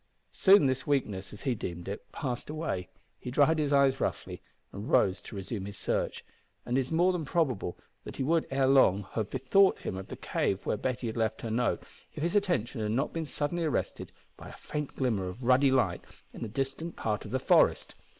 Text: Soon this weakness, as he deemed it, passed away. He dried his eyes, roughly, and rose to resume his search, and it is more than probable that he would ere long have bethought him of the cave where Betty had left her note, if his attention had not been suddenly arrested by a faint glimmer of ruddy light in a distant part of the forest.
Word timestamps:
Soon 0.31 0.65
this 0.65 0.87
weakness, 0.87 1.31
as 1.31 1.43
he 1.43 1.53
deemed 1.53 1.87
it, 1.87 2.11
passed 2.11 2.49
away. 2.49 2.89
He 3.19 3.29
dried 3.29 3.59
his 3.59 3.71
eyes, 3.71 3.99
roughly, 4.01 4.41
and 4.71 4.89
rose 4.89 5.21
to 5.21 5.35
resume 5.35 5.65
his 5.67 5.77
search, 5.77 6.25
and 6.65 6.75
it 6.75 6.81
is 6.81 6.91
more 6.91 7.11
than 7.13 7.23
probable 7.23 7.77
that 8.03 8.15
he 8.15 8.23
would 8.23 8.47
ere 8.49 8.65
long 8.65 9.05
have 9.11 9.29
bethought 9.29 9.77
him 9.81 9.95
of 9.97 10.07
the 10.07 10.15
cave 10.15 10.65
where 10.65 10.75
Betty 10.75 11.05
had 11.05 11.17
left 11.17 11.41
her 11.43 11.51
note, 11.51 11.83
if 12.15 12.23
his 12.23 12.35
attention 12.35 12.81
had 12.81 12.89
not 12.89 13.13
been 13.13 13.25
suddenly 13.25 13.63
arrested 13.63 14.11
by 14.37 14.49
a 14.49 14.53
faint 14.57 14.95
glimmer 14.95 15.27
of 15.27 15.43
ruddy 15.43 15.69
light 15.69 16.03
in 16.33 16.43
a 16.43 16.47
distant 16.47 16.95
part 16.95 17.23
of 17.23 17.29
the 17.29 17.37
forest. 17.37 17.93